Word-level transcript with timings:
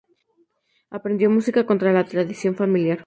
Aprendió 0.89 1.29
música 1.29 1.67
contra 1.67 1.93
la 1.93 2.03
tradición 2.05 2.55
familiar. 2.55 2.99